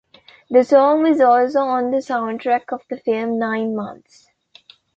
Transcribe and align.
The 0.49 0.63
song 0.63 1.03
was 1.03 1.21
also 1.21 1.59
on 1.59 1.91
the 1.91 1.97
soundtrack 1.97 2.73
of 2.73 2.81
the 2.89 2.97
film, 2.97 3.37
"Nine 3.37 3.75
Months". 3.75 4.31